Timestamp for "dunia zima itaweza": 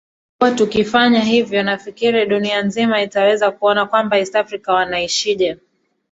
2.25-3.51